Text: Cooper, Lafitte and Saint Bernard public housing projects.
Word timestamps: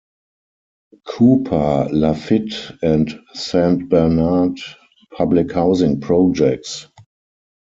Cooper, 1.05 1.87
Lafitte 1.91 2.75
and 2.81 3.13
Saint 3.35 3.87
Bernard 3.87 4.59
public 5.15 5.51
housing 5.51 6.01
projects. 6.01 6.87